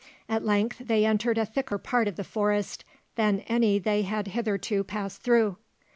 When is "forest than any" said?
2.23-3.77